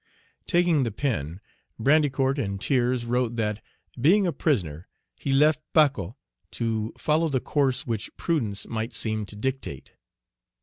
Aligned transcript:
Taking 0.47 0.81
the 0.81 0.89
pen, 0.89 1.41
Brandicourt 1.79 2.39
in 2.39 2.57
tears 2.57 3.05
wrote 3.05 3.35
that, 3.35 3.63
being 3.99 4.25
a 4.25 4.33
prisoner, 4.33 4.87
he 5.19 5.31
left 5.31 5.61
Pacot 5.75 6.15
to 6.53 6.91
follow 6.97 7.29
the 7.29 7.39
course 7.39 7.85
which 7.85 8.09
prudence 8.17 8.65
might 8.65 8.93
seem 8.95 9.27
to 9.27 9.35
dictate. 9.35 9.93